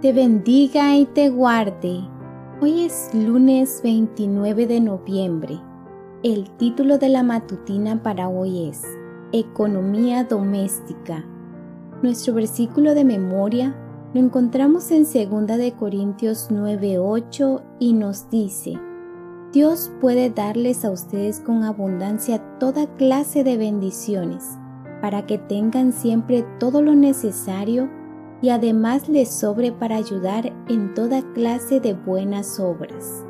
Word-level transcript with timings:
te 0.00 0.14
bendiga 0.14 0.96
y 0.96 1.04
te 1.04 1.28
guarde. 1.28 2.00
Hoy 2.62 2.84
es 2.84 3.10
lunes 3.12 3.82
29 3.84 4.66
de 4.66 4.80
noviembre. 4.80 5.60
El 6.22 6.48
título 6.56 6.96
de 6.96 7.10
la 7.10 7.22
matutina 7.22 8.02
para 8.02 8.30
hoy 8.30 8.68
es 8.68 8.82
Economía 9.32 10.24
doméstica. 10.24 11.26
Nuestro 12.02 12.32
versículo 12.32 12.94
de 12.94 13.04
memoria 13.04 13.76
lo 14.14 14.20
encontramos 14.20 14.90
en 14.90 15.02
2 15.02 15.58
de 15.58 15.72
Corintios 15.72 16.48
9:8 16.50 17.62
y 17.78 17.92
nos 17.92 18.30
dice: 18.30 18.80
Dios 19.52 19.92
puede 20.00 20.30
darles 20.30 20.86
a 20.86 20.90
ustedes 20.90 21.40
con 21.40 21.62
abundancia 21.62 22.38
toda 22.58 22.86
clase 22.96 23.44
de 23.44 23.58
bendiciones, 23.58 24.56
para 25.02 25.26
que 25.26 25.36
tengan 25.36 25.92
siempre 25.92 26.42
todo 26.58 26.80
lo 26.80 26.94
necesario 26.94 27.99
y 28.42 28.50
además 28.50 29.08
les 29.08 29.30
sobre 29.30 29.72
para 29.72 29.96
ayudar 29.96 30.52
en 30.68 30.94
toda 30.94 31.22
clase 31.32 31.80
de 31.80 31.94
buenas 31.94 32.58
obras. 32.58 33.24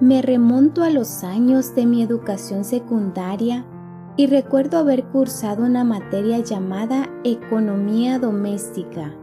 Me 0.00 0.22
remonto 0.22 0.82
a 0.82 0.90
los 0.90 1.24
años 1.24 1.74
de 1.74 1.86
mi 1.86 2.02
educación 2.02 2.64
secundaria 2.64 3.64
y 4.16 4.26
recuerdo 4.26 4.78
haber 4.78 5.04
cursado 5.04 5.64
una 5.64 5.84
materia 5.84 6.38
llamada 6.38 7.08
Economía 7.24 8.18
Doméstica. 8.18 9.14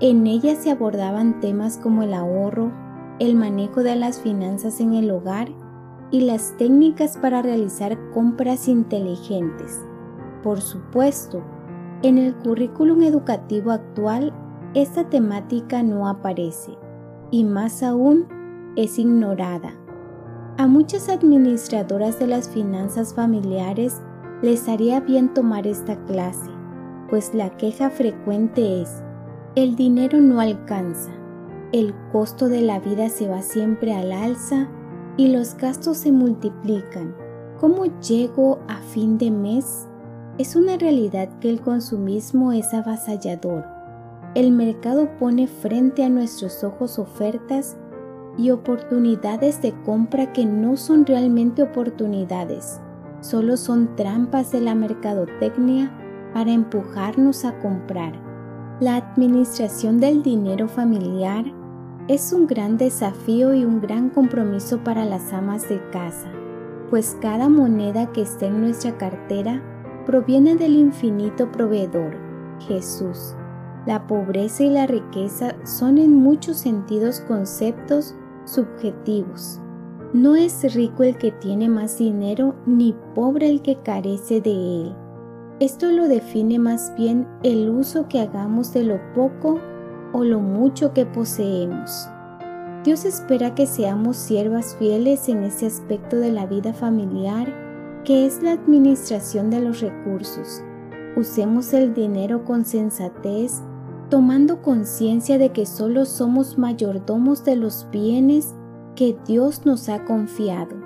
En 0.00 0.26
ella 0.26 0.56
se 0.56 0.70
abordaban 0.70 1.40
temas 1.40 1.78
como 1.78 2.02
el 2.02 2.14
ahorro, 2.14 2.72
el 3.18 3.34
manejo 3.34 3.82
de 3.82 3.96
las 3.96 4.20
finanzas 4.20 4.80
en 4.80 4.94
el 4.94 5.10
hogar 5.10 5.48
y 6.10 6.20
las 6.20 6.56
técnicas 6.56 7.16
para 7.16 7.42
realizar 7.42 7.98
compras 8.12 8.68
inteligentes. 8.68 9.80
Por 10.42 10.60
supuesto, 10.60 11.42
en 12.02 12.18
el 12.18 12.34
currículum 12.34 13.02
educativo 13.02 13.70
actual, 13.70 14.32
esta 14.74 15.08
temática 15.08 15.82
no 15.82 16.08
aparece 16.08 16.76
y 17.30 17.44
más 17.44 17.82
aún 17.82 18.26
es 18.76 18.98
ignorada. 18.98 19.72
A 20.58 20.66
muchas 20.66 21.08
administradoras 21.08 22.18
de 22.18 22.26
las 22.26 22.48
finanzas 22.48 23.14
familiares 23.14 24.00
les 24.42 24.68
haría 24.68 25.00
bien 25.00 25.32
tomar 25.32 25.66
esta 25.66 25.96
clase, 26.04 26.50
pues 27.08 27.34
la 27.34 27.50
queja 27.56 27.90
frecuente 27.90 28.82
es, 28.82 29.02
el 29.54 29.76
dinero 29.76 30.20
no 30.20 30.40
alcanza, 30.40 31.10
el 31.72 31.94
costo 32.12 32.48
de 32.48 32.60
la 32.60 32.78
vida 32.78 33.08
se 33.08 33.28
va 33.28 33.42
siempre 33.42 33.94
al 33.94 34.12
alza 34.12 34.68
y 35.16 35.28
los 35.28 35.56
gastos 35.56 35.96
se 35.96 36.12
multiplican. 36.12 37.14
¿Cómo 37.58 37.86
llego 38.00 38.58
a 38.68 38.76
fin 38.76 39.16
de 39.16 39.30
mes? 39.30 39.88
Es 40.38 40.54
una 40.54 40.76
realidad 40.76 41.30
que 41.40 41.48
el 41.48 41.62
consumismo 41.62 42.52
es 42.52 42.74
avasallador. 42.74 43.64
El 44.34 44.52
mercado 44.52 45.08
pone 45.18 45.46
frente 45.46 46.04
a 46.04 46.10
nuestros 46.10 46.62
ojos 46.62 46.98
ofertas 46.98 47.78
y 48.36 48.50
oportunidades 48.50 49.62
de 49.62 49.72
compra 49.86 50.34
que 50.34 50.44
no 50.44 50.76
son 50.76 51.06
realmente 51.06 51.62
oportunidades, 51.62 52.82
solo 53.22 53.56
son 53.56 53.96
trampas 53.96 54.52
de 54.52 54.60
la 54.60 54.74
mercadotecnia 54.74 55.90
para 56.34 56.52
empujarnos 56.52 57.46
a 57.46 57.58
comprar. 57.60 58.12
La 58.78 58.96
administración 58.96 60.00
del 60.00 60.22
dinero 60.22 60.68
familiar 60.68 61.46
es 62.08 62.34
un 62.34 62.46
gran 62.46 62.76
desafío 62.76 63.54
y 63.54 63.64
un 63.64 63.80
gran 63.80 64.10
compromiso 64.10 64.84
para 64.84 65.06
las 65.06 65.32
amas 65.32 65.66
de 65.66 65.80
casa, 65.92 66.28
pues 66.90 67.16
cada 67.22 67.48
moneda 67.48 68.12
que 68.12 68.20
esté 68.20 68.48
en 68.48 68.60
nuestra 68.60 68.98
cartera 68.98 69.62
proviene 70.06 70.54
del 70.54 70.76
infinito 70.76 71.50
proveedor, 71.50 72.16
Jesús. 72.60 73.34
La 73.86 74.06
pobreza 74.06 74.62
y 74.62 74.70
la 74.70 74.86
riqueza 74.86 75.54
son 75.64 75.98
en 75.98 76.14
muchos 76.14 76.56
sentidos 76.56 77.20
conceptos 77.20 78.14
subjetivos. 78.44 79.60
No 80.12 80.36
es 80.36 80.74
rico 80.74 81.02
el 81.02 81.18
que 81.18 81.32
tiene 81.32 81.68
más 81.68 81.98
dinero 81.98 82.54
ni 82.66 82.94
pobre 83.14 83.50
el 83.50 83.60
que 83.60 83.76
carece 83.82 84.40
de 84.40 84.52
él. 84.52 84.94
Esto 85.58 85.90
lo 85.90 86.06
define 86.06 86.58
más 86.58 86.94
bien 86.96 87.26
el 87.42 87.68
uso 87.68 88.08
que 88.08 88.20
hagamos 88.20 88.72
de 88.72 88.84
lo 88.84 89.00
poco 89.14 89.58
o 90.12 90.24
lo 90.24 90.40
mucho 90.40 90.92
que 90.92 91.04
poseemos. 91.04 92.08
Dios 92.84 93.04
espera 93.04 93.54
que 93.54 93.66
seamos 93.66 94.16
siervas 94.16 94.76
fieles 94.76 95.28
en 95.28 95.42
ese 95.42 95.66
aspecto 95.66 96.16
de 96.16 96.30
la 96.30 96.46
vida 96.46 96.72
familiar 96.72 97.65
que 98.06 98.24
es 98.24 98.40
la 98.40 98.52
administración 98.52 99.50
de 99.50 99.60
los 99.60 99.80
recursos. 99.80 100.62
Usemos 101.16 101.74
el 101.74 101.92
dinero 101.92 102.44
con 102.44 102.64
sensatez, 102.64 103.60
tomando 104.10 104.62
conciencia 104.62 105.38
de 105.38 105.50
que 105.50 105.66
solo 105.66 106.06
somos 106.06 106.56
mayordomos 106.56 107.44
de 107.44 107.56
los 107.56 107.88
bienes 107.90 108.54
que 108.94 109.18
Dios 109.26 109.66
nos 109.66 109.88
ha 109.88 110.04
confiado. 110.04 110.76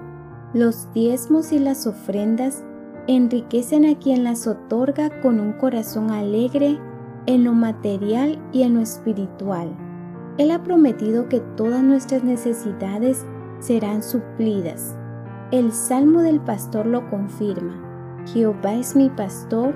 Los 0.55 0.91
diezmos 0.95 1.53
y 1.53 1.59
las 1.59 1.87
ofrendas 1.87 2.65
enriquecen 3.07 3.85
a 3.85 3.99
quien 3.99 4.25
las 4.25 4.47
otorga 4.47 5.21
con 5.21 5.41
un 5.41 5.53
corazón 5.53 6.11
alegre 6.11 6.79
en 7.27 7.45
lo 7.45 7.53
material 7.53 8.39
y 8.51 8.63
en 8.63 8.75
lo 8.75 8.81
espiritual. 8.81 9.69
Él 10.39 10.51
ha 10.51 10.63
prometido 10.63 11.29
que 11.29 11.41
todas 11.41 11.83
nuestras 11.83 12.25
necesidades 12.25 13.27
serán 13.61 14.03
suplidas 14.03 14.97
el 15.53 15.73
Salmo 15.73 16.23
del 16.23 16.41
Pastor 16.41 16.87
lo 16.87 17.09
confirma. 17.11 18.25
Jehová 18.33 18.75
es 18.75 18.95
mi 18.95 19.11
pastor, 19.11 19.75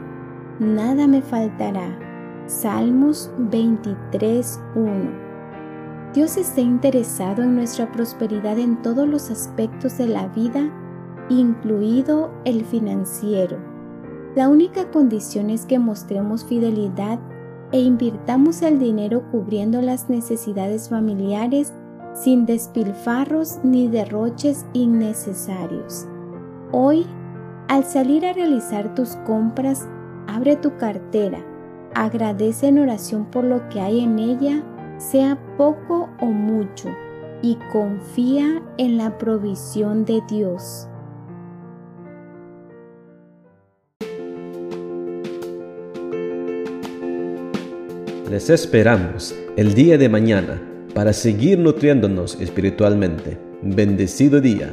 nada 0.60 1.08
me 1.08 1.20
faltará. 1.20 1.98
Salmos 2.46 3.32
23.1. 3.50 6.12
Dios 6.12 6.36
está 6.36 6.60
interesado 6.60 7.42
en 7.42 7.56
nuestra 7.56 7.90
prosperidad 7.90 8.56
en 8.58 8.80
todos 8.82 9.08
los 9.08 9.30
aspectos 9.30 9.98
de 9.98 10.06
la 10.06 10.28
vida, 10.28 10.70
incluido 11.28 12.30
el 12.44 12.64
financiero. 12.64 13.58
La 14.36 14.48
única 14.48 14.92
condición 14.92 15.50
es 15.50 15.66
que 15.66 15.80
mostremos 15.80 16.44
fidelidad 16.44 17.18
e 17.72 17.80
invirtamos 17.80 18.62
el 18.62 18.78
dinero 18.78 19.24
cubriendo 19.32 19.82
las 19.82 20.08
necesidades 20.08 20.88
familiares 20.88 21.72
sin 22.14 22.46
despilfarros 22.46 23.58
ni 23.64 23.88
derroches 23.88 24.64
innecesarios. 24.72 26.06
Hoy, 26.72 27.06
al 27.68 27.84
salir 27.84 28.24
a 28.24 28.32
realizar 28.32 28.94
tus 28.94 29.16
compras, 29.26 29.88
abre 30.26 30.56
tu 30.56 30.76
cartera, 30.76 31.44
agradece 31.94 32.68
en 32.68 32.78
oración 32.78 33.26
por 33.26 33.44
lo 33.44 33.68
que 33.68 33.80
hay 33.80 34.00
en 34.00 34.18
ella, 34.18 34.62
sea 34.98 35.38
poco 35.56 36.08
o 36.20 36.26
mucho, 36.26 36.88
y 37.42 37.58
confía 37.72 38.62
en 38.78 38.96
la 38.96 39.18
provisión 39.18 40.04
de 40.04 40.22
Dios. 40.28 40.88
Les 48.30 48.50
esperamos 48.50 49.34
el 49.56 49.74
día 49.74 49.98
de 49.98 50.08
mañana 50.08 50.73
para 50.94 51.12
seguir 51.12 51.58
nutriéndonos 51.58 52.40
espiritualmente. 52.40 53.36
Bendecido 53.62 54.40
día. 54.40 54.72